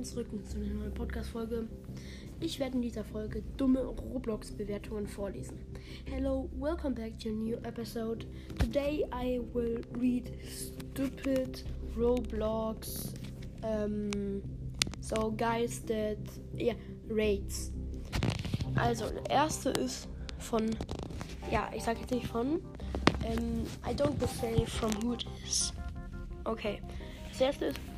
[0.00, 1.68] willkommen zurück zu einer neuen Podcast-Folge.
[2.40, 5.58] Ich werde in dieser Folge dumme Roblox-Bewertungen vorlesen.
[6.06, 8.24] Hello, welcome back to a new episode.
[8.58, 11.64] Today I will read stupid
[11.98, 13.12] Roblox.
[13.62, 14.42] Um,
[15.02, 16.16] so, guys, that.
[16.58, 16.76] Yeah,
[17.10, 17.70] rates.
[18.76, 20.70] Also, der erste ist von.
[21.50, 22.62] Ja, ich sage jetzt nicht von.
[23.28, 25.74] Um, I don't say from who it is.
[26.44, 26.80] Okay.
[27.28, 27.89] Das erste ist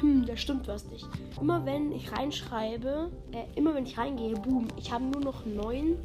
[0.00, 1.08] hm, da stimmt was nicht.
[1.40, 5.96] Immer wenn ich reinschreibe, äh, immer wenn ich reingehe, boom, ich habe nur noch 9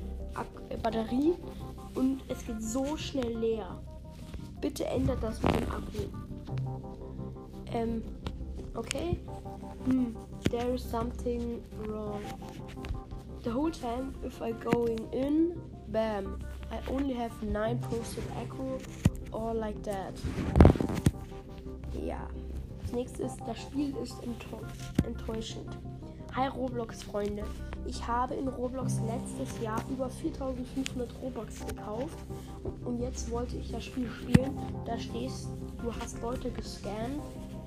[0.69, 1.33] äh, Batterie
[1.95, 3.79] und es geht so schnell leer.
[4.61, 6.07] Bitte ändert das mit dem Akku.
[7.73, 8.01] Ähm,
[8.75, 9.19] okay.
[9.85, 10.15] Hm,
[10.49, 12.21] there is something wrong.
[13.43, 16.39] The whole time, if I going in, bam,
[16.71, 17.77] I only have 9%
[18.41, 18.79] Akku
[19.31, 20.13] or like that.
[22.01, 22.27] Ja
[22.93, 24.15] nächste ist, das Spiel ist
[25.05, 25.69] enttäuschend.
[26.35, 27.43] Hi Roblox-Freunde.
[27.85, 32.17] Ich habe in Roblox letztes Jahr über 4500 Robux gekauft
[32.85, 34.57] und jetzt wollte ich das Spiel spielen.
[34.85, 35.49] Da stehst,
[35.81, 37.21] du hast Leute gescannt.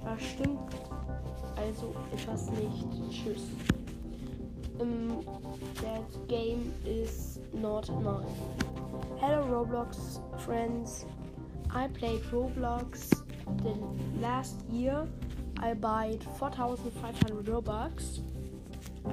[0.05, 0.59] Das stimmt
[1.57, 2.87] also etwas nicht.
[3.11, 3.43] Tschüss.
[4.79, 5.25] Um,
[5.83, 8.27] that game is not mine.
[9.19, 11.07] Hello Roblox friends.
[11.70, 13.26] I played Roblox
[14.20, 15.07] last year
[15.58, 18.20] I bought 4,500 Robux.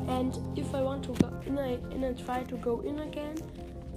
[0.07, 3.37] And if I want to go in and I try to go in again,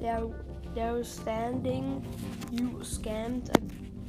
[0.00, 0.26] there
[0.74, 2.04] they're standing.
[2.50, 3.48] You scammed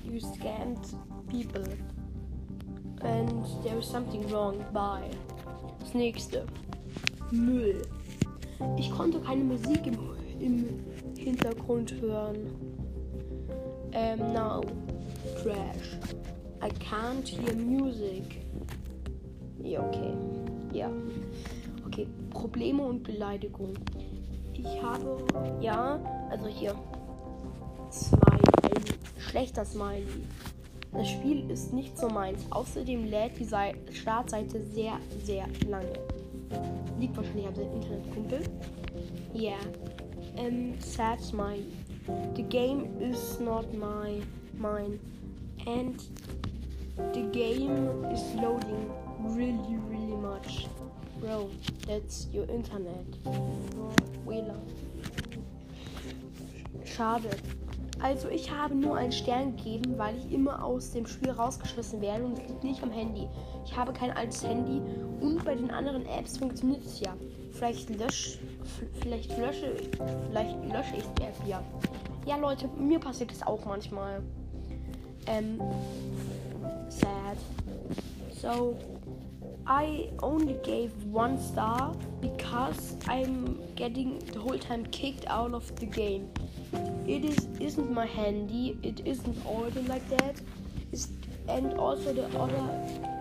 [0.03, 0.95] you scammed
[1.29, 1.63] people.
[3.01, 4.66] And there is something wrong.
[4.73, 5.09] Bye.
[5.79, 6.45] Das nächste.
[7.31, 7.81] Müll.
[8.77, 9.97] Ich konnte keine Musik im,
[10.39, 10.85] im
[11.17, 12.51] Hintergrund hören.
[13.93, 14.61] Um, now
[15.41, 15.97] trash.
[16.61, 18.45] I can't hear music.
[19.61, 20.13] Ja, okay.
[20.73, 20.89] Ja.
[21.85, 23.73] Okay, Probleme und Beleidigung.
[24.53, 25.17] Ich habe,
[25.61, 25.99] ja,
[26.29, 26.75] also hier.
[27.91, 28.97] Smiley.
[29.17, 30.25] Schlechter Smiley.
[30.93, 32.43] Das Spiel ist nicht so meins.
[32.49, 35.93] Außerdem lädt die Startseite sehr, sehr lange.
[36.99, 38.39] Liegt wahrscheinlich am Internetkumpel.
[39.33, 39.41] Ja.
[39.41, 39.57] Yeah.
[40.37, 41.66] Um, sad smiley.
[42.35, 44.21] The game is not my
[44.57, 44.99] mine.
[45.67, 46.01] And
[47.13, 48.89] the game is loading
[49.19, 50.67] really, really much.
[51.19, 51.50] Bro,
[51.85, 53.05] that's your internet.
[54.25, 54.61] WLAN.
[56.85, 57.29] Schade.
[58.00, 62.23] Also ich habe nur einen Stern gegeben, weil ich immer aus dem Spiel rausgeschmissen werde
[62.23, 63.28] und es liegt nicht am Handy.
[63.66, 64.81] Ich habe kein altes Handy
[65.19, 67.13] und bei den anderen Apps funktioniert es ja.
[67.51, 68.38] Vielleicht lösche,
[69.01, 69.73] vielleicht lösche,
[70.29, 71.61] vielleicht lösche ich die App ja.
[72.25, 74.22] Ja Leute, mir passiert das auch manchmal.
[75.27, 75.61] Um,
[76.89, 77.38] sad.
[78.33, 78.77] So
[79.65, 85.85] I only gave one star because I'm getting the whole time kicked out of the
[85.85, 86.29] game.
[87.05, 88.77] It is isn't my handy.
[88.83, 90.39] It isn't ordered like that.
[90.91, 91.09] It's,
[91.49, 92.63] and also the other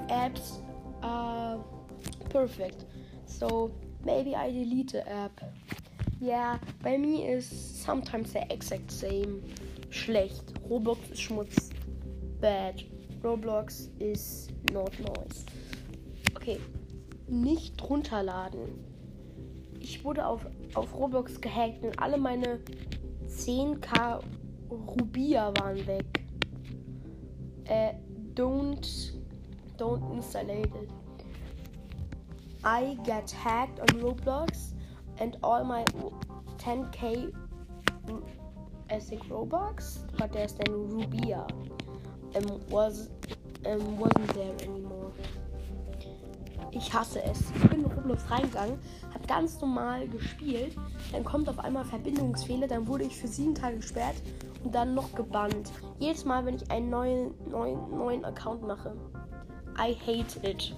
[0.09, 0.61] apps
[1.03, 1.59] are
[2.31, 2.85] perfect.
[3.27, 3.73] So
[4.05, 5.41] maybe I delete the app.
[6.21, 9.43] Yeah, by me is sometimes the exact same.
[9.91, 10.55] Schlecht.
[10.69, 11.66] Roblox ist Schmutz.
[12.47, 12.81] Bad.
[13.25, 15.45] Roblox is not nice.
[16.37, 16.61] Okay,
[17.27, 18.69] nicht runterladen.
[19.81, 22.61] Ich wurde auf, auf Roblox gehackt und alle meine
[23.29, 24.21] 10k
[24.71, 26.07] Rubia waren weg.
[27.65, 27.95] Äh,
[28.37, 29.13] don't,
[29.77, 30.91] don't installate it.
[32.65, 34.73] I get hacked on Roblox
[35.19, 35.85] and all my
[36.59, 37.33] 10k
[38.89, 41.45] I think Robux, but there's then Rubia
[42.37, 43.11] um, was,
[43.65, 45.13] um, wasn't there anymore.
[46.73, 47.41] Ich hasse es.
[47.55, 48.79] Ich bin in Roblox reingegangen,
[49.15, 50.77] habe ganz normal gespielt,
[51.13, 54.17] dann kommt auf einmal Verbindungsfehler, dann wurde ich für sieben Tage gesperrt
[54.63, 55.73] und dann noch gebannt.
[55.99, 58.95] Jedes Mal, wenn ich einen neuen, neuen, neuen Account mache.
[59.79, 60.75] I hate it.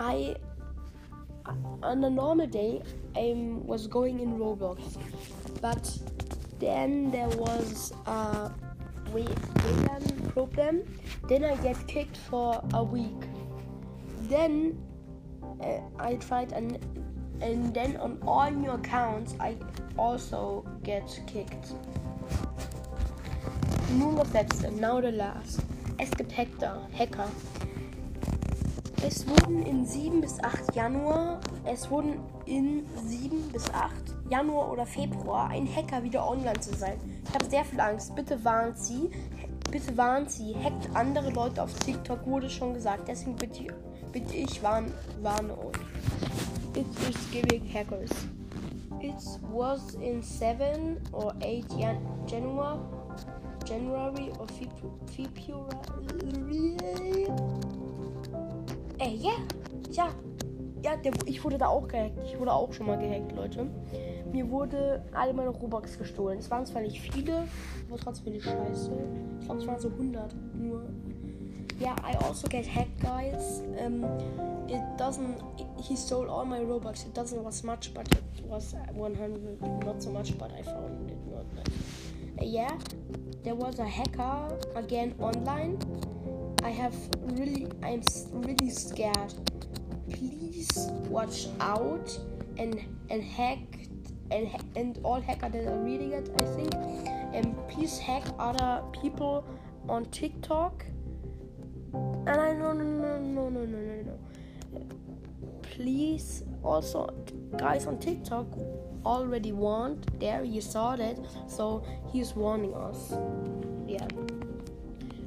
[0.00, 0.34] I
[1.82, 2.80] on a normal day
[3.16, 3.34] I
[3.66, 4.78] was going in Roblox,
[5.60, 5.98] but
[6.58, 8.50] then there was a
[9.12, 10.82] WLAN problem.
[11.28, 13.22] Then I get kicked for a week.
[14.28, 14.78] Then
[15.62, 16.78] uh, I tried and
[17.40, 19.56] and then on all new accounts I
[19.96, 21.74] also get kicked.
[23.98, 25.60] Nur das letzte, now the last.
[25.98, 27.28] Es gibt Hacker, Hacker.
[29.02, 33.92] Es wurden in 7 bis 8 Januar, es wurden in 7 bis 8
[34.28, 36.98] Januar oder Februar ein Hacker wieder online zu sein.
[37.24, 38.14] Ich habe sehr viel Angst.
[38.14, 39.10] Bitte warnt sie.
[39.70, 40.54] Bitte warnt sie.
[40.56, 43.08] Hackt andere Leute auf TikTok, wurde schon gesagt.
[43.08, 43.66] Deswegen bitte,
[44.12, 45.76] bin ich warn, warne euch.
[46.74, 48.10] It is giving hackers.
[49.00, 49.14] It
[49.52, 52.78] was in 7 or 8 Jan January,
[53.64, 54.46] January or
[55.06, 56.76] February.
[58.98, 59.32] Ey, ja,
[59.90, 60.08] ja,
[60.82, 62.18] ja, der, ich wurde da auch gehackt.
[62.24, 63.66] Ich wurde auch schon mal gehackt, Leute.
[64.32, 66.38] Mir wurde alle meine Robux gestohlen.
[66.38, 67.48] Es waren zwar nicht viele,
[67.88, 68.92] aber trotzdem die Scheiße.
[69.40, 70.84] Ich glaube, es waren so 100 nur.
[71.80, 73.62] Yeah, I also get hacked, guys.
[73.82, 74.04] Um,
[74.68, 75.42] it doesn't.
[75.78, 77.06] He stole all my Robux.
[77.06, 79.62] It doesn't was much, but it was 100.
[79.84, 81.46] Not so much, but I found it not.
[82.38, 82.76] Uh, yeah,
[83.42, 85.78] there was a hacker again online.
[86.62, 86.94] I have
[87.38, 87.66] really.
[87.82, 88.02] I'm
[88.34, 89.32] really scared.
[90.10, 92.14] Please watch out
[92.58, 92.78] and
[93.08, 93.58] and hack
[94.30, 96.30] and and all hackers that are reading it.
[96.36, 96.74] I think.
[97.32, 99.44] And please hack other people
[99.88, 100.84] on TikTok
[101.92, 104.18] and I no no no no no no no no.
[105.62, 107.12] Please also
[107.56, 108.46] guys on TikTok
[109.04, 110.06] already warned.
[110.18, 111.18] There you saw that.
[111.48, 113.14] So he's warning us.
[113.86, 114.06] Yeah.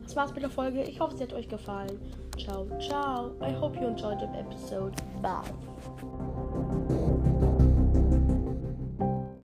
[0.03, 0.83] Das war's mit der Folge.
[0.83, 1.99] Ich hoffe, sie hat euch gefallen.
[2.37, 3.35] Ciao, ciao.
[3.41, 4.95] I hope you enjoyed the episode.
[5.21, 5.43] Bye.